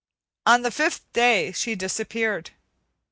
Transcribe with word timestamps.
On 0.47 0.63
the 0.63 0.71
fifth 0.71 1.03
day 1.13 1.51
she 1.51 1.75
disappeared. 1.75 2.49